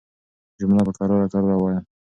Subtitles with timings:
[0.59, 1.79] جمله په کراره کراره وايه